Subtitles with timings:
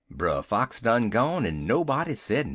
[0.09, 2.49] "Brer Fox done gone, en nobody say nuthin'.